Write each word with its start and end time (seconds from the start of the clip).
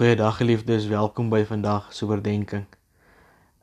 Goeiedag 0.00 0.36
geliefdes, 0.36 0.86
welkom 0.86 1.28
by 1.28 1.42
vandag 1.44 1.90
se 1.92 2.06
oordeenking. 2.08 2.62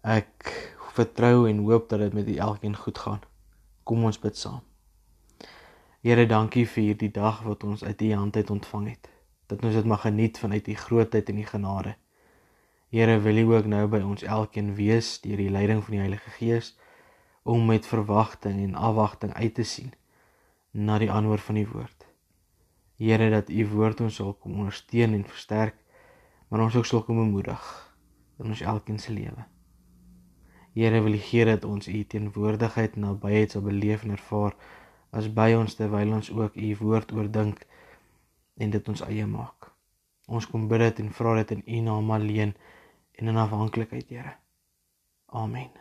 Ek 0.05 0.51
vertrou 0.93 1.47
en 1.49 1.63
hoop 1.65 1.87
dat 1.89 2.03
dit 2.03 2.13
met 2.13 2.27
elkeen 2.29 2.75
goed 2.77 2.99
gaan. 3.01 3.23
Kom 3.81 4.03
ons 4.05 4.19
bid 4.21 4.37
saam. 4.37 4.59
Here, 6.05 6.27
dankie 6.29 6.67
vir 6.69 6.83
hierdie 6.83 7.09
dag 7.15 7.39
wat 7.41 7.65
ons 7.65 7.81
uit 7.83 8.03
U 8.05 8.11
hand 8.13 8.37
uit 8.37 8.51
ontvang 8.53 8.85
het. 8.91 9.09
Dat 9.49 9.65
ons 9.65 9.73
dit 9.79 9.89
mag 9.89 10.03
geniet 10.05 10.37
vanuit 10.37 10.67
U 10.67 10.75
grootheid 10.83 11.31
en 11.33 11.39
U 11.41 11.47
genade. 11.53 11.95
Here, 12.93 13.17
wil 13.25 13.41
U 13.41 13.47
ook 13.55 13.71
nou 13.73 13.81
by 13.95 14.03
ons 14.05 14.21
elkeen 14.21 14.75
wees 14.77 15.09
deur 15.25 15.41
die 15.41 15.49
leiding 15.49 15.81
van 15.87 15.97
die 15.97 16.03
Heilige 16.03 16.35
Gees 16.37 16.75
om 17.41 17.65
met 17.65 17.89
verwagting 17.89 18.61
en 18.61 18.77
afwagting 18.77 19.33
uit 19.33 19.57
te 19.57 19.65
sien 19.65 19.89
na 20.69 21.01
die 21.01 21.09
antwoord 21.09 21.41
van 21.49 21.57
U 21.57 21.67
woord. 21.73 22.07
Here, 23.01 23.33
dat 23.33 23.49
U 23.49 23.67
woord 23.73 24.05
ons 24.05 24.21
sal 24.21 24.37
kom 24.37 24.61
ondersteun 24.61 25.17
en 25.17 25.25
versterk 25.25 25.81
maar 26.47 26.63
ons 26.63 26.75
ook 26.75 26.85
sal 26.85 27.03
kom 27.03 27.15
bemoedig 27.15 27.63
in 28.39 28.51
ons 28.53 28.61
elkeen 28.61 28.99
se 28.99 29.13
lewe. 29.13 29.45
Here 30.77 31.01
wil 31.01 31.17
gee 31.17 31.45
dat 31.45 31.65
ons 31.65 31.87
u 31.87 32.03
teenwoordigheid 32.05 32.95
en 32.95 33.07
nabyheid 33.07 33.51
sal 33.51 33.61
beleef 33.65 34.03
en 34.03 34.13
ervaar 34.13 34.53
as 35.11 35.29
by 35.33 35.53
ons 35.57 35.75
terwyl 35.75 36.13
ons 36.19 36.29
ook 36.31 36.55
u 36.55 36.75
woord 36.79 37.11
oordink 37.11 37.63
en 38.57 38.69
dit 38.69 38.89
ons 38.89 39.03
eie 39.07 39.25
maak. 39.25 39.71
Ons 40.27 40.47
kom 40.51 40.67
bid 40.67 40.83
dit 40.83 40.99
en 41.05 41.13
vra 41.15 41.35
dit 41.39 41.55
in 41.55 41.63
u 41.65 41.79
naam 41.87 42.11
alleen 42.11 42.53
en 43.17 43.27
in 43.27 43.37
afhanklikheid, 43.37 44.09
Here. 44.09 44.35
Amen. 45.25 45.71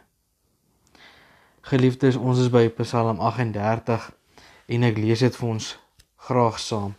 Geliefdes, 1.60 2.16
ons 2.16 2.38
is 2.38 2.48
by 2.50 2.68
Psalm 2.78 3.20
38 3.20 4.06
en 4.66 4.86
ek 4.86 4.98
lees 5.02 5.24
dit 5.26 5.36
vir 5.36 5.48
ons 5.48 5.66
graag 6.28 6.60
saam. 6.62 6.94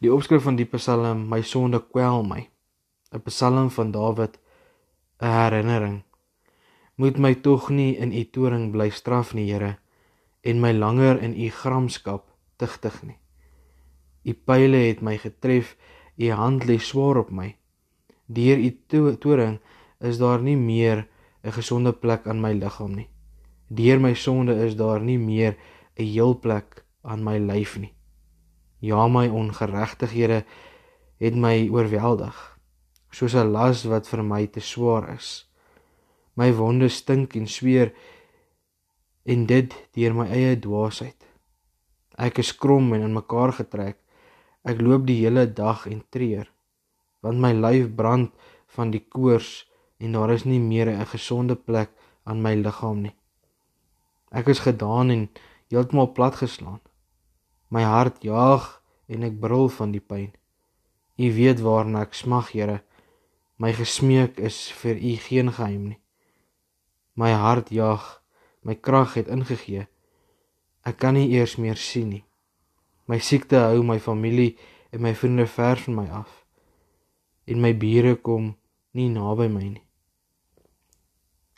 Die 0.00 0.12
opskrif 0.12 0.42
van 0.44 0.56
die 0.56 0.68
Psalm: 0.68 1.28
My 1.28 1.42
sonde 1.44 1.80
kwel 1.84 2.24
my. 2.26 2.48
'n 3.14 3.22
Psalm 3.22 3.70
van 3.70 3.90
Dawid, 3.90 4.38
'n 5.22 5.30
herinnering. 5.38 6.02
Moet 6.94 7.18
my 7.18 7.34
tog 7.34 7.68
nie 7.70 7.96
in 7.96 8.12
u 8.12 8.24
toring 8.30 8.70
bly 8.72 8.90
straf 8.90 9.34
nie, 9.34 9.52
Here, 9.52 9.78
en 10.42 10.60
my 10.60 10.72
langer 10.72 11.22
in 11.22 11.34
u 11.38 11.48
gramskap 11.48 12.26
tigtig 12.56 13.02
nie. 13.02 13.18
U 14.24 14.32
pile 14.32 14.76
het 14.76 15.00
my 15.00 15.16
getref, 15.18 15.76
u 16.16 16.30
hand 16.30 16.64
lê 16.64 16.78
swaar 16.78 17.16
op 17.16 17.30
my. 17.30 17.56
Deur 18.26 18.58
u 18.58 18.70
toring 19.18 19.60
is 20.00 20.18
daar 20.18 20.42
nie 20.42 20.56
meer 20.56 21.06
'n 21.44 21.52
gesonde 21.52 21.92
plek 21.92 22.26
aan 22.26 22.40
my 22.40 22.52
liggaam 22.52 22.94
nie. 22.94 23.08
Deur 23.68 24.00
my 24.00 24.14
sonde 24.14 24.54
is 24.66 24.76
daar 24.76 25.00
nie 25.00 25.18
meer 25.18 25.56
'n 25.96 26.04
heel 26.04 26.38
plek 26.38 26.84
aan 27.02 27.22
my 27.22 27.38
lyf 27.38 27.78
nie. 27.78 27.94
Ja, 28.78 29.08
my 29.08 29.28
ongeregtighede 29.28 30.44
het 31.18 31.34
my 31.34 31.68
oorweldig 31.70 32.53
soos 33.14 33.34
'n 33.34 33.52
las 33.52 33.84
wat 33.90 34.08
vir 34.10 34.22
my 34.22 34.46
te 34.46 34.60
swaar 34.60 35.04
is. 35.14 35.46
My 36.36 36.50
wonde 36.52 36.88
stink 36.88 37.36
en 37.36 37.46
sweer 37.46 37.94
en 39.24 39.46
dit 39.46 39.70
deur 39.94 40.14
my 40.14 40.26
eie 40.38 40.56
dwaasheid. 40.58 41.20
Ek 42.18 42.38
is 42.38 42.56
krom 42.62 42.92
en 42.94 43.02
in 43.06 43.14
mekaar 43.14 43.52
getrek. 43.52 43.98
Ek 44.64 44.80
loop 44.80 45.06
die 45.06 45.20
hele 45.22 45.46
dag 45.46 45.86
en 45.86 46.02
treur 46.10 46.50
want 47.24 47.40
my 47.40 47.52
lyf 47.56 47.88
brand 47.96 48.34
van 48.76 48.90
die 48.92 49.00
koors 49.00 49.64
en 49.96 50.12
daar 50.12 50.30
is 50.34 50.44
nie 50.44 50.60
meer 50.60 50.88
'n 50.88 51.06
gesonde 51.06 51.56
plek 51.56 51.90
aan 52.24 52.42
my 52.42 52.54
liggaam 52.54 53.00
nie. 53.02 53.16
Ek 54.30 54.48
is 54.48 54.58
gedaan 54.58 55.10
en 55.10 55.30
heeltemal 55.70 56.12
platgeslaan. 56.12 56.80
My 57.70 57.82
hart 57.82 58.22
jaag 58.22 58.82
en 59.08 59.22
ek 59.22 59.40
brul 59.40 59.68
van 59.68 59.92
die 59.92 60.00
pyn. 60.00 60.32
U 61.16 61.26
weet 61.32 61.60
waarna 61.60 62.02
ek 62.02 62.14
smag, 62.14 62.50
Here. 62.50 62.82
My 63.64 63.70
gesmeek 63.72 64.36
is 64.44 64.56
vir 64.76 64.98
u 65.00 65.10
geen 65.24 65.48
geheim 65.56 65.84
nie. 65.88 65.98
My 67.16 67.30
hart 67.32 67.70
jag, 67.72 68.02
my 68.60 68.74
krag 68.76 69.14
het 69.16 69.30
ingegee. 69.32 69.86
Ek 70.84 70.98
kan 71.00 71.14
nie 71.16 71.30
eers 71.32 71.54
meer 71.56 71.78
sien 71.80 72.10
nie. 72.12 72.24
My 73.08 73.16
siekte 73.24 73.62
hou 73.62 73.80
my 73.80 73.96
familie 74.04 74.58
en 74.92 75.00
my 75.00 75.14
vriende 75.16 75.46
ver 75.48 75.80
van 75.80 75.96
my 75.96 76.04
af. 76.12 76.34
En 77.48 77.62
my 77.64 77.70
bure 77.72 78.18
kom 78.20 78.50
nie 78.92 79.08
naby 79.08 79.46
my 79.48 79.62
nie. 79.64 79.84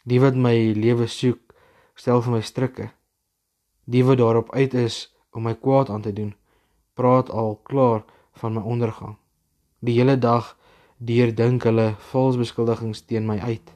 Die 0.07 0.21
wat 0.23 0.39
my 0.39 0.55
lewe 0.79 1.09
soek, 1.11 1.41
stel 1.99 2.23
vir 2.23 2.37
my 2.37 2.43
strikke. 2.43 2.87
Die 3.91 4.05
wat 4.07 4.21
daarop 4.23 4.55
uit 4.55 4.79
is 4.79 5.09
om 5.35 5.49
my 5.49 5.57
kwaad 5.59 5.91
aan 5.91 6.07
te 6.07 6.15
doen, 6.15 6.37
praat 6.95 7.35
al 7.35 7.59
klaar 7.67 8.07
van 8.39 8.55
my 8.55 8.63
ondergang. 8.63 9.19
Die 9.83 9.99
hele 9.99 10.15
dag 10.23 10.55
deur 10.99 11.33
dink 11.35 11.65
hulle 11.69 11.95
vals 12.11 12.37
beskuldigings 12.41 13.03
teen 13.05 13.27
my 13.29 13.39
uit. 13.41 13.73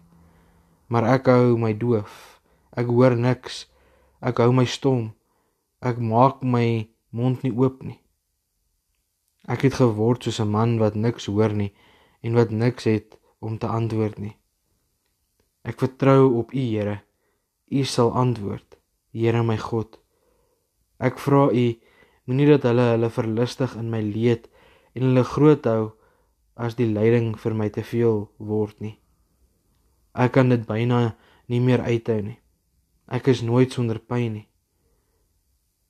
Maar 0.89 1.07
ek 1.17 1.29
hou 1.29 1.57
my 1.61 1.73
doof. 1.77 2.41
Ek 2.77 2.89
hoor 2.89 3.17
niks. 3.17 3.67
Ek 4.21 4.41
hou 4.41 4.53
my 4.53 4.65
stom. 4.65 5.13
Ek 5.81 6.01
maak 6.01 6.43
my 6.43 6.89
mond 7.11 7.45
nie 7.45 7.53
oop 7.53 7.83
nie. 7.83 8.01
Ek 9.49 9.65
het 9.67 9.79
geword 9.81 10.25
soos 10.25 10.41
'n 10.41 10.51
man 10.51 10.79
wat 10.79 10.95
niks 10.95 11.27
hoor 11.27 11.53
nie 11.53 11.73
en 12.23 12.35
wat 12.35 12.51
niks 12.51 12.85
het 12.85 13.19
om 13.41 13.59
te 13.59 13.67
antwoord 13.67 14.19
nie. 14.19 14.37
Ek 15.65 15.79
vertrou 15.79 16.39
op 16.39 16.53
U, 16.53 16.61
Here. 16.61 17.03
U 17.71 17.85
sal 17.85 18.13
antwoord, 18.13 18.77
Here 19.13 19.43
my 19.43 19.57
God. 19.57 19.99
Ek 20.99 21.19
vra 21.19 21.49
U, 21.53 21.67
moenie 22.25 22.47
dat 22.47 22.63
hulle 22.63 22.83
hulle 22.93 23.11
verlustig 23.11 23.77
in 23.77 23.91
my 23.91 24.01
leed 24.01 24.49
en 24.95 25.03
hulle 25.03 25.25
groot 25.25 25.65
hou 25.65 25.93
as 26.61 26.77
die 26.77 26.89
lyding 26.89 27.33
vir 27.41 27.57
my 27.57 27.71
te 27.73 27.83
veel 27.87 28.27
word 28.37 28.77
nie. 28.85 28.99
Ek 30.13 30.35
kan 30.37 30.53
dit 30.53 30.67
byna 30.69 31.15
nie 31.49 31.61
meer 31.65 31.81
uithou 31.87 32.21
nie. 32.21 32.37
Ek 33.09 33.31
is 33.33 33.41
nooit 33.47 33.73
sonder 33.73 33.99
pyn 33.99 34.35
nie. 34.37 34.47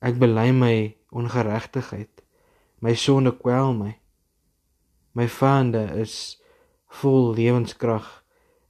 Ek 0.01 0.15
bely 0.21 0.49
my 0.55 0.75
ongeregtigheid. 1.11 2.23
My 2.81 2.95
sonde 2.97 3.35
kwel 3.37 3.75
my. 3.77 3.91
My 5.13 5.27
vande 5.27 5.83
is 6.01 6.39
vol 7.01 7.33
lewenskrag 7.35 8.07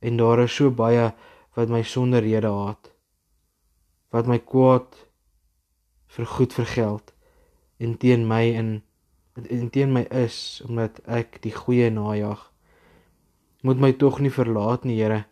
en 0.02 0.18
daar 0.18 0.42
is 0.44 0.58
so 0.58 0.74
baie 0.74 1.12
wat 1.56 1.70
my 1.70 1.84
sonder 1.86 2.26
rede 2.26 2.50
haat. 2.50 2.90
Wat 4.12 4.28
my 4.28 4.40
kwaad 4.42 4.98
vir 6.12 6.28
goed 6.28 6.58
vergeld 6.58 7.14
en 7.80 7.96
teen 8.02 8.26
my 8.28 8.44
in 8.50 8.82
wat 9.36 9.48
teen 9.72 9.92
my 9.96 10.04
is 10.12 10.62
omdat 10.68 11.00
ek 11.08 11.40
die 11.46 11.54
goeie 11.56 11.90
najag. 11.94 12.44
Moet 13.64 13.80
my 13.80 13.92
tog 13.94 14.20
nie 14.20 14.34
verlaat 14.34 14.86
nie, 14.88 14.98
Here, 15.00 15.26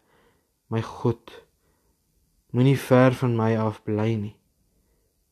my 0.69 0.81
God. 0.85 1.33
Moenie 2.53 2.77
ver 2.77 3.13
van 3.17 3.35
my 3.37 3.55
af 3.57 3.81
bly 3.83 4.13
nie. 4.15 4.35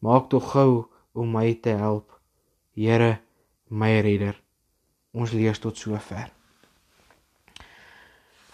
Maak 0.03 0.29
tog 0.29 0.51
gou 0.51 0.87
om 1.17 1.31
my 1.33 1.53
te 1.61 1.77
help, 1.77 2.19
Here, 2.75 3.19
my 3.69 3.99
redder. 4.01 4.35
Ons 5.13 5.33
lees 5.33 5.59
tot 5.59 5.77
sover. 5.77 6.27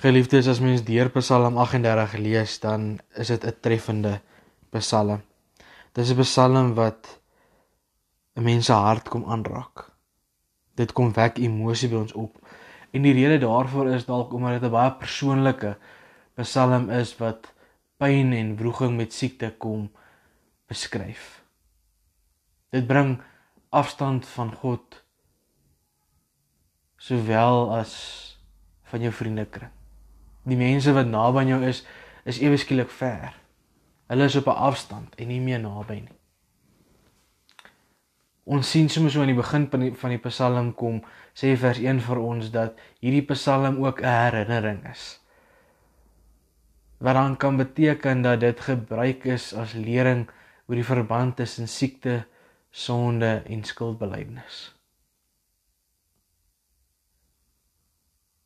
Geliefdes, 0.03 0.49
as 0.51 0.59
mens 0.59 0.83
deur 0.83 1.09
Psalm 1.15 1.57
38 1.57 2.17
lees, 2.19 2.59
dan 2.59 2.99
is 3.15 3.27
dit 3.27 3.43
'n 3.45 3.59
treffende 3.61 4.21
Psalm. 4.71 5.21
Dis 5.93 6.11
'n 6.11 6.21
Psalm 6.21 6.73
wat 6.75 7.19
'n 8.35 8.43
mens 8.43 8.65
se 8.65 8.73
hart 8.73 9.09
kom 9.09 9.25
aanraak 9.25 9.92
dit 10.75 10.91
kom 10.91 11.13
wek 11.13 11.37
emosie 11.37 11.89
by 11.89 11.95
ons 11.95 12.13
op. 12.13 12.37
En 12.93 13.01
die 13.01 13.13
rede 13.13 13.39
daarvoor 13.45 13.93
is 13.93 14.05
dalk 14.05 14.33
omdat 14.33 14.61
dit 14.61 14.69
'n 14.69 14.73
baie 14.73 14.91
persoonlike 14.91 15.77
Psalm 16.35 16.89
is 16.89 17.17
wat 17.17 17.53
pyn 17.97 18.33
en 18.33 18.55
wroging 18.57 18.97
met 18.97 19.13
siekte 19.13 19.53
kom 19.57 19.91
beskryf. 20.67 21.43
Dit 22.69 22.87
bring 22.87 23.21
afstand 23.69 24.25
van 24.25 24.53
God 24.53 25.03
sowel 26.97 27.69
as 27.75 27.93
van 28.89 29.01
jou 29.01 29.11
vriendekring. 29.13 29.71
Die 30.43 30.57
mense 30.57 30.93
wat 30.93 31.07
naby 31.07 31.43
aan 31.43 31.47
jou 31.47 31.61
is, 31.67 31.83
is 32.25 32.39
ewe 32.39 32.57
skielik 32.57 32.89
ver. 32.89 33.33
Hulle 34.11 34.23
is 34.23 34.35
op 34.35 34.47
'n 34.47 34.61
afstand 34.69 35.15
en 35.15 35.27
nie 35.27 35.41
meer 35.41 35.59
naby 35.59 35.93
nie. 35.93 36.17
Ons 38.43 38.67
sien 38.73 38.89
soms 38.91 39.13
so 39.15 39.23
aan 39.23 39.31
die 39.31 39.37
begin 39.37 39.69
van 39.71 39.85
die, 39.85 39.93
van 39.95 40.11
die 40.11 40.19
Psalm 40.25 40.73
kom 40.75 40.99
sê 41.31 41.53
vers 41.59 41.79
1 41.79 42.01
vir 42.03 42.19
ons 42.19 42.49
dat 42.51 42.79
hierdie 42.99 43.23
Psalm 43.29 43.79
ook 43.85 44.01
'n 44.01 44.15
herinnering 44.19 44.83
is. 44.91 45.19
Wat 46.99 47.15
dan 47.15 47.37
kan 47.37 47.57
beteken 47.57 48.21
dat 48.21 48.39
dit 48.39 48.59
gebruik 48.59 49.25
is 49.25 49.53
as 49.53 49.73
lering 49.73 50.27
oor 50.67 50.75
die 50.75 50.83
verband 50.83 51.35
tussen 51.35 51.67
siekte, 51.67 52.25
sonde 52.71 53.43
en 53.45 53.63
skuldbeleidnis. 53.63 54.75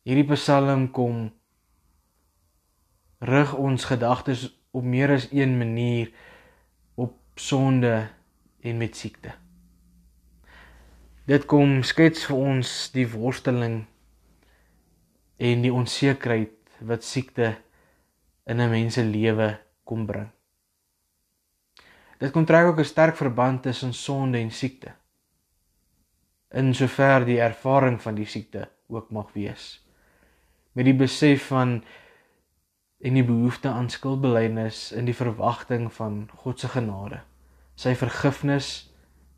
Hierdie 0.03 0.29
Psalm 0.33 0.91
kom 0.91 1.31
rig 3.19 3.53
ons 3.53 3.85
gedagtes 3.85 4.45
op 4.71 4.83
meer 4.83 5.11
as 5.11 5.27
een 5.31 5.57
manier 5.57 6.11
op 6.95 7.17
sonde 7.35 8.07
en 8.61 8.77
met 8.77 8.95
siekte. 8.95 9.46
Dit 11.27 11.43
kom 11.43 11.81
skets 11.83 12.21
vir 12.23 12.37
ons 12.39 12.69
die 12.93 13.03
worsteling 13.11 13.81
en 15.43 15.65
die 15.65 15.71
onsekerheid 15.75 16.77
wat 16.87 17.03
siekte 17.03 17.49
in 18.47 18.61
'n 18.61 18.69
mens 18.71 18.93
se 18.93 19.03
lewe 19.03 19.49
kom 19.83 20.05
bring. 20.05 20.29
Dit 22.19 22.31
kom 22.31 22.45
trek 22.45 22.65
ook 22.65 22.79
'n 22.79 22.85
sterk 22.85 23.15
verband 23.15 23.63
tussen 23.63 23.93
sonde 23.93 24.37
en 24.37 24.51
siekte. 24.51 24.93
In 26.51 26.73
sover 26.73 27.25
die 27.25 27.41
ervaring 27.41 28.01
van 28.01 28.15
die 28.15 28.25
siekte 28.25 28.69
ook 28.87 29.11
mag 29.11 29.33
wees. 29.33 29.83
Met 30.71 30.85
die 30.85 30.95
besef 30.95 31.47
van 31.47 31.83
en 32.99 33.13
die 33.13 33.25
behoefte 33.25 33.69
aan 33.69 33.89
skuldbeleidnis 33.89 34.91
in 34.91 35.05
die 35.05 35.15
verwagting 35.15 35.93
van 35.93 36.29
God 36.35 36.59
se 36.59 36.67
genade, 36.67 37.19
sy 37.75 37.95
vergifnis 37.95 38.93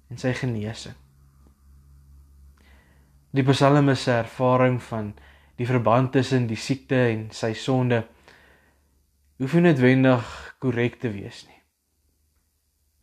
en 0.09 0.17
sy 0.17 0.33
genesing. 0.33 0.95
Die 3.31 3.45
psalmis 3.45 4.03
se 4.03 4.11
ervaring 4.23 4.79
van 4.81 5.13
die 5.59 5.67
verband 5.69 6.11
tussen 6.15 6.47
die 6.49 6.57
siekte 6.57 6.97
en 7.11 7.27
sy 7.35 7.51
sonde 7.53 8.03
hoef 9.39 9.53
nie 9.53 9.67
noodwendig 9.67 10.31
korrek 10.59 10.97
te 10.99 11.11
wees 11.13 11.43
nie. 11.47 11.59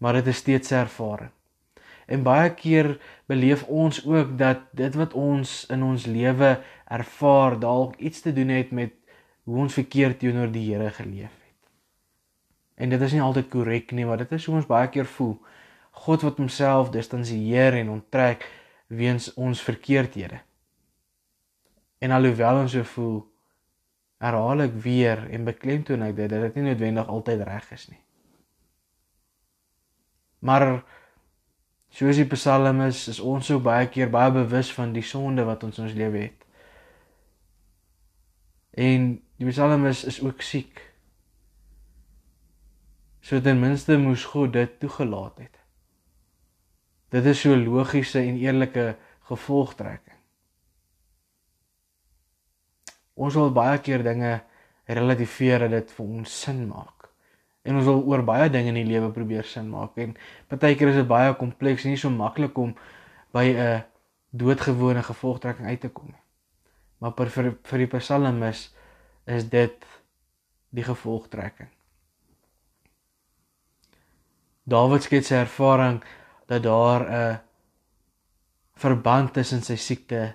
Maar 0.02 0.20
dit 0.20 0.26
is 0.32 0.42
steeds 0.42 0.72
'n 0.72 0.82
ervaring. 0.82 1.30
En 2.06 2.22
baie 2.22 2.50
keer 2.54 2.98
beleef 3.26 3.64
ons 3.64 4.04
ook 4.06 4.38
dat 4.38 4.58
dit 4.72 4.94
wat 4.94 5.12
ons 5.12 5.66
in 5.70 5.82
ons 5.82 6.06
lewe 6.06 6.60
ervaar 6.84 7.58
dalk 7.58 7.96
iets 7.96 8.20
te 8.20 8.32
doen 8.32 8.48
het 8.48 8.70
met 8.70 8.92
hoe 9.44 9.56
ons 9.56 9.72
verkeerd 9.72 10.18
teenoor 10.18 10.50
die 10.52 10.74
Here 10.74 10.90
geleef 10.90 11.30
het. 11.30 11.70
En 12.74 12.88
dit 12.88 13.00
is 13.00 13.12
nie 13.12 13.22
altyd 13.22 13.48
korrek 13.48 13.90
nie, 13.90 14.06
maar 14.06 14.18
dit 14.18 14.32
is 14.32 14.46
hoe 14.46 14.54
ons 14.54 14.66
baie 14.66 14.88
keer 14.88 15.06
voel. 15.06 15.38
God 15.90 16.22
wat 16.22 16.36
homself 16.36 16.90
distansieer 16.90 17.72
en 17.72 17.88
onttrek 17.88 18.46
weens 18.86 19.34
ons 19.34 19.62
verkeerdhede. 19.62 20.40
En 21.98 22.10
alhoewel 22.10 22.60
ons 22.60 22.72
so 22.72 22.86
voel, 22.94 23.20
herhaal 24.22 24.64
ek 24.66 24.76
weer 24.80 25.26
en 25.32 25.44
beklemtoon 25.44 26.04
ek 26.06 26.16
dit 26.16 26.30
dat 26.32 26.44
dit 26.48 26.58
nie 26.58 26.70
noodwendig 26.70 27.08
altyd 27.12 27.44
reg 27.48 27.70
is 27.74 27.88
nie. 27.90 28.00
Maar 30.46 30.66
soos 31.92 32.20
die 32.20 32.28
Psalm 32.30 32.80
is, 32.86 33.06
is 33.12 33.20
ons 33.20 33.48
so 33.48 33.60
baie 33.60 33.88
keer 33.92 34.10
baie 34.12 34.32
bewus 34.32 34.70
van 34.72 34.92
die 34.94 35.04
sonde 35.04 35.44
wat 35.48 35.64
ons 35.66 35.80
in 35.80 35.88
ons 35.88 35.96
lewe 35.96 36.26
het. 36.28 36.44
En 38.76 39.14
die 39.40 39.48
Psalm 39.50 39.86
is, 39.88 40.04
is 40.04 40.20
ook 40.24 40.44
siek. 40.44 40.80
So 43.24 43.40
ten 43.42 43.60
minste 43.60 43.96
moes 43.98 44.24
God 44.28 44.52
dit 44.54 44.80
toegelaat 44.80 45.40
het. 45.42 45.65
Dit 47.10 47.24
is 47.24 47.40
so 47.40 47.56
logiese 47.56 48.20
en 48.20 48.38
eerlike 48.40 48.96
gevolgtrekking. 49.28 50.16
Ons 53.16 53.34
wil 53.38 53.52
baie 53.54 53.78
keer 53.80 54.02
dinge 54.04 54.40
relativeer 54.86 55.66
dat 55.66 55.74
dit 55.74 55.92
vir 55.96 56.06
ons 56.06 56.40
sin 56.42 56.66
maak. 56.68 57.08
En 57.66 57.78
ons 57.78 57.88
wil 57.88 58.02
oor 58.06 58.22
baie 58.26 58.50
dinge 58.52 58.70
in 58.70 58.78
die 58.78 58.86
lewe 58.86 59.10
probeer 59.14 59.46
sin 59.48 59.70
maak 59.70 59.96
en 60.02 60.14
partykeer 60.50 60.92
is 60.92 61.00
dit 61.00 61.08
baie 61.08 61.32
kompleks 61.38 61.86
en 61.86 61.94
nie 61.94 62.00
so 62.00 62.12
maklik 62.12 62.58
om 62.58 62.74
by 63.34 63.46
'n 63.54 63.84
doodgewone 64.30 65.02
gevolgtrekking 65.02 65.66
uit 65.66 65.80
te 65.80 65.88
kom 65.88 66.06
nie. 66.06 66.22
Maar 66.98 67.12
vir 67.16 67.30
vir, 67.30 67.56
vir 67.62 67.78
die 67.78 67.98
psalmis 67.98 68.74
is 69.26 69.48
dit 69.48 69.86
die 70.70 70.84
gevolgtrekking. 70.84 71.68
Dawid 74.64 75.02
skets 75.02 75.28
sy 75.28 75.34
ervaring 75.34 76.02
dat 76.46 76.62
daar 76.62 77.02
'n 77.10 77.40
verband 78.74 79.32
tussen 79.32 79.62
sy 79.62 79.76
siekte 79.76 80.34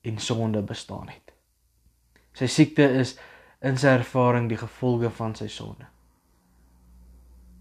en 0.00 0.18
sonde 0.18 0.62
bestaan 0.62 1.08
het. 1.08 1.32
Sy 2.32 2.46
siekte 2.46 2.82
is 2.82 3.18
in 3.60 3.78
sy 3.78 3.88
ervaring 3.88 4.48
die 4.48 4.58
gevolge 4.58 5.10
van 5.10 5.34
sy 5.34 5.48
sonde. 5.48 5.86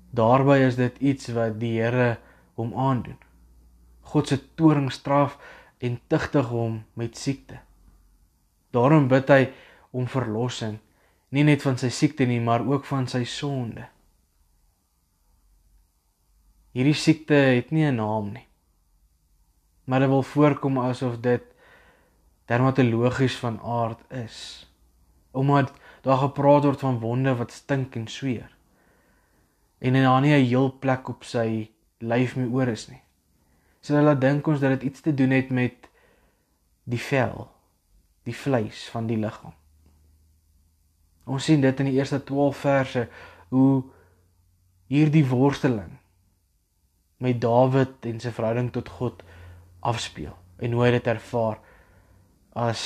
Daarby 0.10 0.57
is 0.66 0.75
dit 0.75 0.98
iets 0.98 1.28
wat 1.28 1.60
die 1.60 1.81
Here 1.81 2.18
hom 2.56 2.74
aandoen. 2.74 3.18
God 4.01 4.28
se 4.28 4.39
toorn 4.56 4.89
straf 4.92 5.38
en 5.78 6.00
tugtig 6.07 6.48
hom 6.48 6.84
met 6.94 7.18
siekte. 7.18 7.60
Daarom 8.72 9.07
bid 9.07 9.30
hy 9.30 9.42
om 9.92 10.07
verlossing, 10.07 10.78
nie 11.30 11.44
net 11.44 11.62
van 11.66 11.78
sy 11.78 11.89
siekte 11.94 12.25
nie, 12.25 12.39
maar 12.39 12.66
ook 12.66 12.86
van 12.86 13.07
sy 13.07 13.24
sonde. 13.28 13.88
Hierdie 16.71 16.93
siekte 16.93 17.33
het 17.33 17.71
nie 17.71 17.85
'n 17.85 17.95
naam 17.95 18.31
nie. 18.31 18.47
Maar 19.83 19.99
dit 19.99 20.09
wil 20.09 20.23
voorkom 20.23 20.79
asof 20.79 21.19
dit 21.19 21.43
dermatologies 22.45 23.35
van 23.35 23.59
aard 23.61 24.11
is 24.11 24.67
omdat 25.31 25.73
daar 26.01 26.17
gepraat 26.17 26.63
word 26.63 26.79
van 26.79 26.99
wonde 26.99 27.35
wat 27.35 27.51
stink 27.51 27.95
en 27.95 28.07
sweer. 28.07 28.55
En 29.77 29.95
en 29.95 30.03
daar 30.03 30.21
nie 30.21 30.33
'n 30.33 30.45
heel 30.45 30.77
plek 30.79 31.07
op 31.07 31.23
sy 31.23 31.69
lyf 31.97 32.35
meer 32.35 32.49
oor 32.49 32.67
is 32.67 32.87
nie. 32.87 33.01
So 33.81 33.95
hulle 33.95 34.17
dink 34.17 34.47
ons 34.47 34.59
dat 34.59 34.69
dit 34.69 34.83
iets 34.83 35.01
te 35.01 35.13
doen 35.13 35.29
het 35.29 35.49
met 35.49 35.89
die 36.83 36.99
vel, 36.99 37.47
die 38.23 38.35
vleis 38.35 38.89
van 38.89 39.07
die 39.07 39.17
liggaam. 39.17 39.53
Ons 41.25 41.43
sien 41.43 41.61
dit 41.61 41.79
in 41.79 41.85
die 41.85 41.93
eerste 41.93 42.23
12 42.23 42.57
verse 42.57 43.09
hoe 43.49 43.83
hierdie 44.87 45.25
worsteling 45.27 45.97
met 47.17 47.41
Dawid 47.41 48.05
en 48.05 48.19
sy 48.21 48.31
verhouding 48.31 48.71
tot 48.75 48.89
God 48.99 49.23
afspeel 49.79 50.35
en 50.61 50.73
hoe 50.73 50.83
hy 50.85 50.91
dit 50.97 51.07
ervaar 51.07 51.59
as 52.57 52.83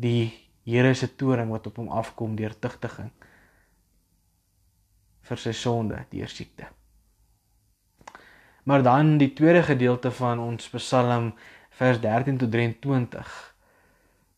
die 0.00 0.30
Here 0.70 0.92
se 0.94 1.08
toring 1.18 1.48
wat 1.50 1.66
op 1.66 1.78
hom 1.80 1.88
afkom 1.88 2.34
deur 2.38 2.52
tugtiging 2.62 3.08
vir 5.26 5.40
sy 5.40 5.54
sonde 5.56 6.02
deur 6.12 6.30
siekte. 6.30 6.68
Maar 8.68 8.84
dan 8.86 9.16
die 9.18 9.32
tweede 9.34 9.62
gedeelte 9.66 10.12
van 10.14 10.38
ons 10.38 10.68
Psalm 10.76 11.32
vers 11.80 11.98
13 12.04 12.38
tot 12.38 12.52
23 12.52 13.32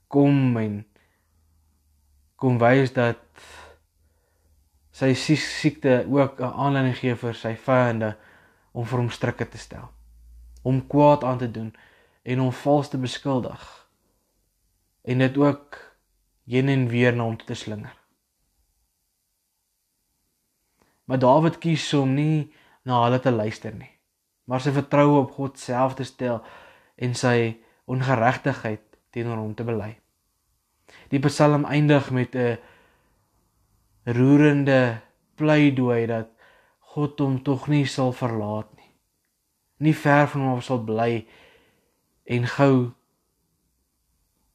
kom 0.08 0.56
en 0.56 0.78
kom 2.38 2.58
wys 2.62 2.94
dat 2.96 3.20
sy 4.92 5.12
siekte 5.18 6.04
ook 6.08 6.40
'n 6.40 6.54
aanleiding 6.64 6.96
gee 6.96 7.14
vir 7.16 7.34
sy 7.34 7.54
vyande 7.56 8.14
om 8.72 8.86
vir 8.88 9.02
hom 9.02 9.10
strikke 9.12 9.48
te 9.48 9.60
stel, 9.60 9.88
om 10.62 10.80
kwaad 10.86 11.24
aan 11.24 11.38
te 11.38 11.50
doen 11.50 11.72
en 12.22 12.44
hom 12.44 12.52
vals 12.52 12.88
te 12.88 12.98
beskuldig. 12.98 13.62
En 15.02 15.18
dit 15.18 15.36
ook 15.36 15.78
heen 16.46 16.68
en 16.68 16.86
weer 16.88 17.16
na 17.16 17.24
hom 17.24 17.36
te 17.36 17.54
slinger. 17.54 17.96
Maar 21.04 21.18
Dawid 21.18 21.58
kies 21.58 21.92
om 21.94 22.14
nie 22.14 22.52
na 22.86 23.02
hulle 23.04 23.18
te 23.20 23.30
luister 23.30 23.74
nie, 23.74 23.90
maar 24.46 24.62
sy 24.62 24.72
vertroue 24.74 25.20
op 25.24 25.34
God 25.36 25.58
self 25.58 25.96
te 25.98 26.06
stel 26.06 26.40
en 26.96 27.14
sy 27.18 27.58
ongeregtigheid 27.90 28.84
teenoor 29.12 29.42
hom 29.42 29.54
te 29.58 29.66
bely. 29.66 29.90
Die 31.12 31.20
Psalm 31.26 31.64
eindig 31.64 32.10
met 32.10 32.34
'n 32.34 32.58
roerende 34.04 35.00
pleidooi 35.36 36.06
dat 36.06 36.28
God 36.92 37.20
hom 37.20 37.38
tog 37.42 37.68
nie 37.72 37.86
sal 37.88 38.12
verlaat 38.12 38.68
nie. 38.76 38.90
Nie 39.82 39.94
ver 39.96 40.26
van 40.32 40.48
hom 40.50 40.60
sal 40.64 40.82
bly 40.84 41.22
en 42.24 42.48
gou 42.56 42.74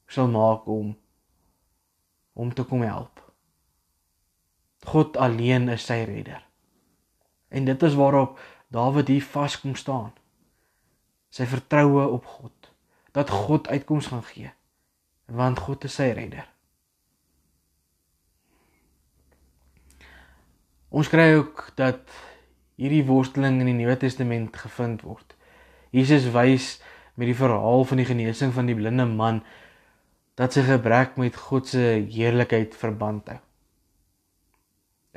sal 0.08 0.30
maak 0.32 0.68
om 0.70 0.94
om 2.38 2.54
te 2.54 2.64
kom 2.64 2.84
help. 2.86 3.24
God 4.86 5.18
alleen 5.18 5.66
is 5.74 5.88
sy 5.90 6.04
redder. 6.06 6.44
En 7.50 7.66
dit 7.66 7.84
is 7.84 7.98
waarop 7.98 8.38
Dawid 8.68 9.08
hier 9.08 9.24
vas 9.24 9.56
kom 9.60 9.76
staan. 9.80 10.12
Sy 11.32 11.48
vertroue 11.48 12.08
op 12.12 12.26
God 12.26 12.72
dat 13.16 13.32
God 13.34 13.68
uitkoms 13.68 14.12
gaan 14.12 14.26
gee 14.28 14.52
want 15.28 15.60
God 15.60 15.84
is 15.84 15.98
sy 16.00 16.12
redder. 16.16 16.46
Ons 20.90 21.10
kry 21.12 21.34
ook 21.36 21.66
dat 21.76 22.06
hierdie 22.80 23.04
worsteling 23.08 23.60
in 23.60 23.72
die 23.72 23.76
Nuwe 23.76 23.98
Testament 24.00 24.56
gevind 24.56 25.02
word. 25.04 25.34
Jesus 25.92 26.30
wys 26.32 26.78
met 27.18 27.28
die 27.28 27.36
verhaal 27.36 27.84
van 27.90 28.00
die 28.00 28.08
genesing 28.08 28.54
van 28.56 28.70
die 28.70 28.76
blinde 28.78 29.08
man 29.10 29.42
dat 30.38 30.54
sy 30.54 30.64
gebrek 30.68 31.18
met 31.20 31.36
God 31.50 31.68
se 31.68 31.82
heerlikheid 32.08 32.76
verband 32.78 33.28
hou. 33.34 33.40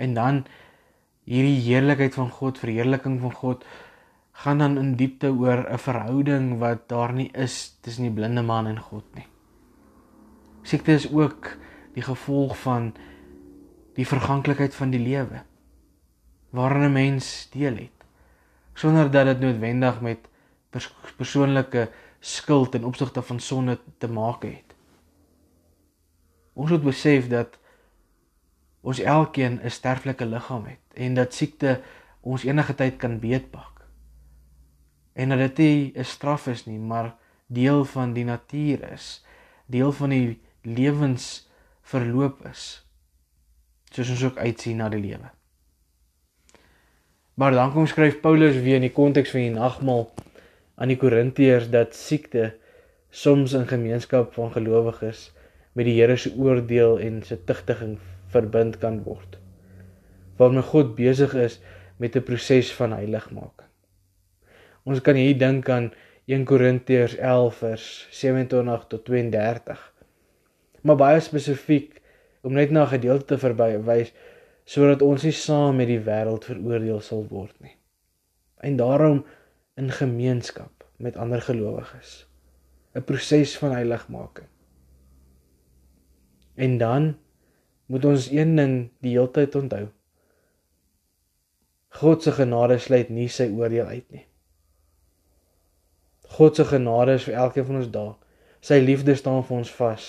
En 0.01 0.17
dan 0.17 0.41
hierdie 1.29 1.61
heerlikheid 1.69 2.17
van 2.17 2.31
God, 2.33 2.59
verheerliking 2.59 3.21
van 3.21 3.35
God 3.37 3.67
gaan 4.43 4.63
dan 4.65 4.79
in 4.81 4.95
diepte 4.97 5.29
oor 5.29 5.69
'n 5.69 5.79
verhouding 5.79 6.59
wat 6.59 6.89
daar 6.89 7.13
nie 7.13 7.31
is 7.35 7.77
tussen 7.83 8.09
die 8.09 8.17
blinde 8.19 8.43
man 8.43 8.67
en 8.67 8.81
God 8.81 9.05
nie. 9.15 9.27
Siekte 10.63 10.93
is 10.93 11.13
ook 11.13 11.57
die 11.95 12.03
gevolg 12.03 12.57
van 12.59 12.95
die 13.95 14.07
verganklikheid 14.07 14.75
van 14.75 14.91
die 14.91 15.01
lewe 15.01 15.45
waarin 16.51 16.91
'n 16.91 16.93
mens 16.93 17.49
deel 17.51 17.77
het 17.77 18.01
sonder 18.81 19.11
dat 19.11 19.27
dit 19.29 19.41
noodwendig 19.41 20.01
met 20.01 20.29
pers 20.71 20.89
persoonlike 21.17 21.91
skuld 22.21 22.75
en 22.75 22.85
opsigte 22.85 23.23
van 23.23 23.41
sonde 23.41 23.79
te 23.99 24.09
maak 24.09 24.43
het. 24.43 24.75
Ons 26.53 26.71
moet 26.71 26.85
besef 26.85 27.29
dat 27.29 27.59
ons 28.81 28.99
elkeen 28.99 29.61
'n 29.63 29.71
sterflike 29.71 30.27
liggaam 30.27 30.65
het 30.65 30.85
en 30.95 31.15
dat 31.15 31.35
siekte 31.35 31.81
ons 32.21 32.45
enige 32.45 32.75
tyd 32.75 32.97
kan 32.97 33.19
beetpak. 33.21 33.85
En 35.13 35.29
dat 35.29 35.39
dit 35.39 35.59
nie 35.59 35.93
'n 35.97 36.05
straf 36.05 36.47
is 36.47 36.67
nie, 36.67 36.79
maar 36.79 37.17
deel 37.47 37.85
van 37.85 38.13
die 38.13 38.25
natuur 38.25 38.93
is, 38.93 39.25
deel 39.67 39.93
van 39.93 40.09
die 40.09 40.41
lewensverloop 40.63 42.47
is. 42.47 42.87
Soos 43.91 44.11
ons 44.11 44.25
ook 44.25 44.37
uitsien 44.37 44.77
na 44.77 44.89
die 44.89 45.01
lewe. 45.01 45.31
Maar 47.41 47.55
dan 47.57 47.73
kom 47.73 47.87
skryf 47.87 48.19
Paulus 48.21 48.57
weer 48.61 48.77
in 48.77 48.85
die 48.85 48.93
konteks 48.93 49.31
van 49.33 49.41
die 49.41 49.53
nagmaal 49.55 50.03
aan 50.77 50.91
die 50.93 50.99
Korintiërs 51.01 51.71
dat 51.73 51.95
siekte 51.97 52.51
soms 53.09 53.55
in 53.57 53.65
gemeenskap 53.71 54.35
van 54.37 54.51
gelowiges 54.53 55.23
met 55.73 55.89
die 55.89 55.95
Here 55.97 56.19
se 56.21 56.35
oordeel 56.37 56.99
en 57.01 57.23
se 57.25 57.39
tigtiging 57.49 57.95
verbind 58.35 58.77
kan 58.83 58.99
word. 59.07 59.39
Waarmee 60.37 60.67
God 60.69 60.93
besig 60.99 61.33
is 61.47 61.57
met 61.97 62.17
'n 62.17 62.27
proses 62.29 62.73
van 62.77 62.93
heiligmaking. 62.93 63.71
Ons 64.85 65.01
kan 65.01 65.17
hier 65.17 65.39
dink 65.39 65.69
aan 65.69 65.93
1 66.27 66.45
Korintiërs 66.45 67.17
11 67.17 67.55
vers 67.55 68.07
27 68.11 68.85
tot 68.89 69.05
32. 69.05 69.93
Maar 70.81 70.97
baie 70.97 71.21
spesifiek 71.21 72.03
om 72.43 72.53
net 72.53 72.71
na 72.71 72.83
'n 72.85 72.93
gedeelte 73.01 73.25
te 73.25 73.39
verwys 73.39 74.13
sodat 74.65 75.03
ons 75.03 75.23
nie 75.27 75.35
saam 75.35 75.77
met 75.81 75.89
die 75.91 76.01
wêreld 76.07 76.45
veroordeel 76.45 77.01
sal 77.05 77.25
word 77.29 77.55
nie. 77.61 77.77
En 78.61 78.77
daarom 78.77 79.25
in 79.81 79.91
gemeenskap 79.91 80.85
met 80.97 81.17
ander 81.17 81.41
gelowiges. 81.43 82.27
'n 82.95 83.05
Proses 83.05 83.59
van 83.59 83.73
heiligmaking. 83.73 84.49
En 86.55 86.79
dan 86.79 87.17
moet 87.87 88.05
ons 88.05 88.31
een 88.31 88.57
ding 88.57 88.91
die 89.01 89.11
heeltyd 89.11 89.55
onthou. 89.55 89.89
God 91.89 92.23
se 92.23 92.33
genade 92.33 92.79
sluit 92.79 93.09
nie 93.09 93.29
sy 93.29 93.49
oordeel 93.51 93.87
uit 93.87 94.11
nie. 94.11 94.27
God 96.31 96.57
se 96.57 96.65
genade 96.65 97.13
is 97.19 97.25
vir 97.27 97.35
elkeen 97.35 97.65
van 97.65 97.77
ons 97.77 97.91
daar. 97.91 98.15
Sy 98.61 98.79
liefde 98.79 99.15
staan 99.15 99.43
vir 99.45 99.57
ons 99.57 99.73
vas. 99.75 100.07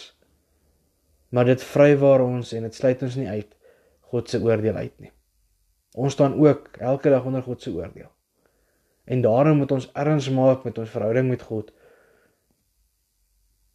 Maar 1.30 1.46
dit 1.46 1.64
vrywaar 1.64 2.22
ons 2.22 2.54
en 2.54 2.68
dit 2.68 2.76
sluit 2.76 3.02
ons 3.02 3.16
nie 3.16 3.30
uit 3.30 3.56
God 4.12 4.30
se 4.30 4.42
oordeel 4.44 4.76
uit 4.76 4.98
nie. 5.00 5.12
Ons 5.96 6.14
staan 6.14 6.36
ook 6.40 6.70
elke 6.78 7.10
dag 7.10 7.26
onder 7.26 7.44
God 7.44 7.62
se 7.62 7.72
oordeel. 7.72 8.12
En 9.04 9.22
daarom 9.22 9.58
moet 9.58 9.72
ons 9.72 9.90
erns 9.92 10.30
maak 10.30 10.64
met 10.68 10.78
ons 10.78 10.90
verhouding 10.90 11.30
met 11.30 11.42
God. 11.42 11.72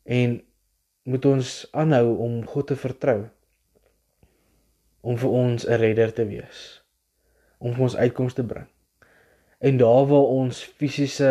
En 0.05 0.41
moet 1.07 1.25
ons 1.25 1.51
aanhou 1.71 2.17
om 2.19 2.39
God 2.47 2.67
te 2.67 2.77
vertrou 2.77 3.21
om 5.07 5.19
vir 5.23 5.31
ons 5.31 5.67
'n 5.67 5.79
redder 5.79 6.13
te 6.13 6.25
wees 6.27 6.63
om 7.59 7.75
vir 7.75 7.83
ons 7.83 7.97
uitkomste 7.97 8.43
te 8.43 8.49
bring 8.49 8.67
en 9.59 9.79
daar 9.79 10.07
waar 10.11 10.33
ons 10.41 10.65
fisiese 10.81 11.31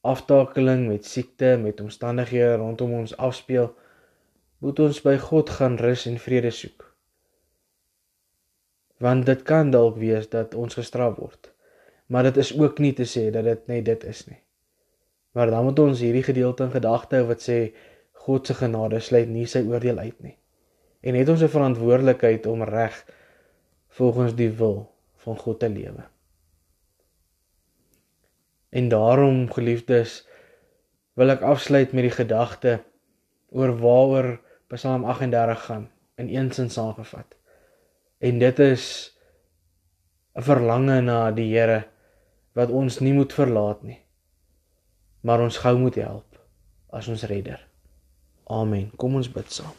aftakeling 0.00 0.86
met 0.88 1.04
siekte 1.04 1.56
met 1.60 1.80
omstandighede 1.80 2.56
rondom 2.56 2.92
ons 3.02 3.16
afspeel 3.16 3.68
moet 4.58 4.80
ons 4.80 5.02
by 5.02 5.16
God 5.18 5.50
gaan 5.50 5.76
rus 5.76 6.06
en 6.06 6.18
vrede 6.18 6.50
soek 6.50 6.87
want 8.98 9.26
dit 9.26 9.42
kan 9.42 9.70
dalk 9.70 9.96
wees 9.96 10.28
dat 10.28 10.54
ons 10.54 10.74
gestraf 10.74 11.16
word 11.16 11.52
maar 12.06 12.22
dit 12.22 12.36
is 12.36 12.54
ook 12.58 12.78
nie 12.78 12.92
te 12.92 13.06
sê 13.06 13.30
dat 13.30 13.44
dit 13.44 13.66
net 13.66 13.84
dit 13.84 14.04
is 14.04 14.26
nie 14.26 14.42
maar 15.32 15.50
dan 15.50 15.64
moet 15.64 15.78
ons 15.78 16.00
hierdie 16.00 16.26
gedeelte 16.26 16.64
in 16.64 16.74
gedagte 16.74 17.20
hou 17.20 17.26
wat 17.30 17.44
sê 17.44 17.60
God 18.28 18.46
se 18.46 18.54
genade 18.58 18.98
sluit 19.00 19.30
nie 19.32 19.46
sy 19.48 19.62
oordeel 19.64 20.00
uit 20.02 20.18
nie. 20.20 20.34
En 21.00 21.16
het 21.16 21.28
ons 21.32 21.42
'n 21.42 21.54
verantwoordelikheid 21.54 22.46
om 22.46 22.62
reg 22.62 22.96
volgens 23.98 24.34
die 24.34 24.50
wil 24.50 24.90
van 25.24 25.36
God 25.38 25.58
te 25.60 25.68
lewe. 25.68 26.04
En 28.68 28.88
daarom 28.88 29.52
geliefdes 29.52 30.26
wil 31.14 31.30
ek 31.30 31.40
afsluit 31.40 31.92
met 31.92 32.02
die 32.02 32.16
gedagte 32.18 32.82
oor 33.48 33.72
waaroor 33.78 34.40
Psalm 34.68 35.04
38 35.04 35.64
gaan 35.64 35.90
in 36.14 36.28
een 36.28 36.52
sin 36.52 36.70
saamgevat. 36.70 37.37
En 38.18 38.38
dit 38.38 38.58
is 38.58 39.14
'n 40.34 40.42
verlange 40.42 41.00
na 41.00 41.30
die 41.30 41.54
Here 41.54 41.88
wat 42.52 42.70
ons 42.70 42.98
nie 42.98 43.12
moet 43.12 43.32
verlaat 43.32 43.82
nie. 43.82 44.00
Maar 45.20 45.40
ons 45.40 45.56
gou 45.56 45.78
moet 45.78 45.94
help 45.94 46.38
as 46.90 47.08
ons 47.08 47.22
redder. 47.22 47.68
Amen. 48.46 48.90
Kom 48.96 49.14
ons 49.14 49.32
bid 49.32 49.52
saam. 49.52 49.74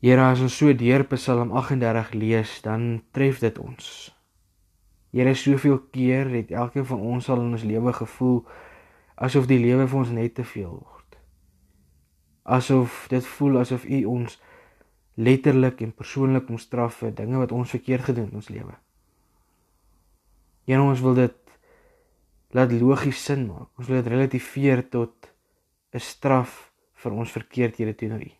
Here, 0.00 0.22
as 0.22 0.40
ons 0.40 0.56
so 0.56 0.72
deur 0.74 1.04
Psalm 1.04 1.50
38 1.50 2.12
lees, 2.14 2.60
dan 2.62 3.02
tref 3.10 3.38
dit 3.38 3.58
ons. 3.58 4.14
Here, 5.10 5.34
soveel 5.34 5.78
keer 5.90 6.28
het 6.28 6.50
elkeen 6.50 6.86
van 6.86 7.00
ons 7.00 7.28
al 7.28 7.40
in 7.40 7.54
ons 7.56 7.64
lewe 7.64 7.92
gevoel 7.92 8.44
asof 9.16 9.46
die 9.48 9.58
lewe 9.58 9.86
vir 9.88 9.98
ons 9.98 10.12
net 10.12 10.34
te 10.36 10.44
veel 10.44 10.74
word. 10.74 11.16
Asof 12.44 13.06
dit 13.08 13.24
voel 13.38 13.62
asof 13.62 13.86
U 13.88 14.04
ons 14.04 14.36
letterlik 15.16 15.80
en 15.80 15.94
persoonlik 15.96 16.48
moet 16.52 16.60
straf 16.60 17.00
vir 17.02 17.14
dinge 17.16 17.40
wat 17.40 17.52
ons 17.52 17.72
verkeerd 17.72 18.08
gedoen 18.10 18.28
in 18.28 18.40
ons 18.40 18.50
lewe. 18.52 18.74
Here, 20.66 20.82
ons 20.82 21.00
wil 21.00 21.14
dit 21.14 21.36
laat 22.56 22.72
logies 22.72 23.24
sin 23.24 23.46
maak. 23.48 23.70
Ons 23.78 23.88
wil 23.88 24.02
dit 24.02 24.12
relativeer 24.12 24.84
tot 24.90 25.30
'n 25.94 26.00
straf 26.00 26.70
vir 26.94 27.12
ons 27.12 27.32
verkeerdhede 27.32 27.94
teenoor 27.94 28.20
U. 28.20 28.32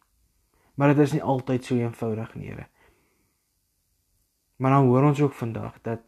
Maar 0.76 0.94
dit 0.94 1.04
is 1.04 1.12
nie 1.12 1.22
altyd 1.22 1.64
so 1.64 1.74
eenvoudig 1.74 2.34
nie, 2.34 2.48
Here. 2.48 2.66
Maar 4.56 4.70
nou 4.70 4.86
hoor 4.86 5.02
ons 5.02 5.20
ook 5.20 5.32
vandag 5.32 5.80
dat 5.82 6.00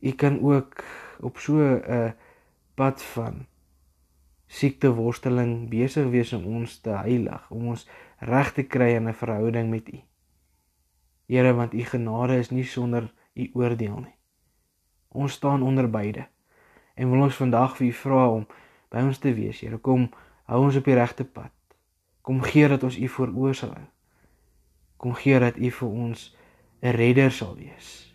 U 0.00 0.12
kan 0.12 0.40
ook 0.40 0.84
op 1.20 1.38
so 1.38 1.58
'n 1.58 2.14
pad 2.74 3.02
van 3.02 3.46
siekte 4.46 4.90
worsteling 4.94 5.68
besig 5.68 6.08
wees 6.10 6.32
om 6.32 6.46
ons 6.46 6.78
te 6.80 6.90
heilig, 6.90 7.50
om 7.50 7.68
ons 7.68 7.88
reg 8.20 8.52
te 8.52 8.62
kry 8.62 8.94
in 8.94 9.08
'n 9.08 9.14
verhouding 9.14 9.70
met 9.70 9.88
U. 9.92 10.00
Here, 11.26 11.54
want 11.54 11.74
U 11.74 11.84
genade 11.84 12.38
is 12.38 12.50
nie 12.50 12.64
sonder 12.64 13.12
U 13.34 13.50
oordeel 13.52 14.00
nie. 14.00 14.16
Ons 15.08 15.32
staan 15.32 15.62
onder 15.62 15.90
beide. 15.90 16.26
En 16.94 17.10
wil 17.10 17.22
ons 17.22 17.36
vandag 17.36 17.76
vir 17.76 17.86
U 17.86 17.92
vra 17.92 18.28
om 18.28 18.46
by 18.88 19.02
ons 19.02 19.18
te 19.18 19.34
wees, 19.34 19.60
Here. 19.60 19.78
Kom 19.78 20.10
hou 20.44 20.64
ons 20.64 20.76
op 20.76 20.84
die 20.84 20.94
regte 20.94 21.24
pad. 21.24 21.52
Kom 22.20 22.42
gee 22.42 22.68
dat 22.68 22.82
ons 22.82 22.98
U 22.98 23.08
voor 23.08 23.28
oë 23.28 23.52
sal 23.52 23.74
hou. 23.74 23.86
Kom 24.96 25.14
gee 25.14 25.38
dat 25.38 25.56
U 25.56 25.70
vir 25.70 25.88
ons 25.88 26.36
'n 26.82 26.90
redder 26.96 27.30
sal 27.30 27.56
wees 27.56 28.10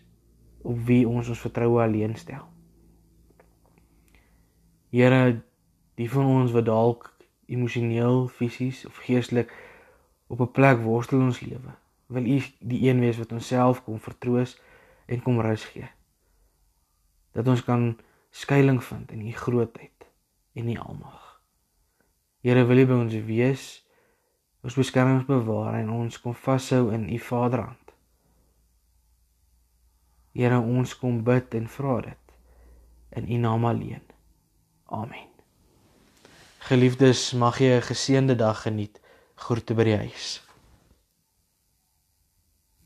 op 0.66 0.78
wie 0.86 1.08
ons 1.08 1.28
ons 1.28 1.40
vertroue 1.40 1.82
alleen 1.82 2.16
stel. 2.16 2.46
Here, 4.90 5.42
die 5.94 6.10
van 6.10 6.26
ons 6.26 6.52
wat 6.52 6.66
dalk 6.66 7.12
emosioneel, 7.46 8.26
fisies 8.28 8.86
of 8.86 8.98
geestelik 9.06 9.52
op 10.26 10.40
'n 10.40 10.50
plek 10.50 10.78
worstel 10.78 11.20
ons 11.20 11.40
lewe, 11.40 11.72
wil 12.06 12.24
U 12.26 12.42
die 12.58 12.88
een 12.88 13.00
wees 13.00 13.18
wat 13.18 13.32
onsself 13.32 13.84
kom 13.84 14.00
vertroos 14.00 14.60
en 15.06 15.22
kom 15.22 15.40
rus 15.40 15.64
gee. 15.64 15.88
Dat 17.32 17.48
ons 17.48 17.64
kan 17.64 17.98
skuilings 18.30 18.86
vind 18.86 19.10
in 19.10 19.26
U 19.26 19.32
grootheid 19.32 20.08
en 20.52 20.64
nie 20.64 20.80
almag. 20.80 21.40
Here 22.40 22.64
wil 22.64 22.78
U 22.78 22.86
by 22.86 22.92
ons 22.92 23.14
wees, 23.14 23.86
ons 24.60 24.74
beskermings 24.74 25.24
bewaar 25.24 25.74
en 25.74 25.90
ons 25.90 26.20
kom 26.20 26.34
vashou 26.34 26.92
in 26.92 27.08
U 27.08 27.18
Vaderhand. 27.18 27.92
Here 30.32 30.58
ons 30.60 30.98
kom 30.98 31.22
bid 31.24 31.54
en 31.54 31.68
vra 31.68 32.00
dit 32.00 32.36
in 33.16 33.30
U 33.32 33.36
naam 33.36 33.64
alleen. 33.64 34.02
Amen. 34.84 35.28
Geliefdes, 36.58 37.32
mag 37.32 37.58
jy 37.58 37.76
'n 37.76 37.82
geseënde 37.82 38.34
dag 38.34 38.62
geniet. 38.62 39.00
Groete 39.36 39.76
by 39.76 39.84
die 39.84 39.96
huis. 40.00 40.45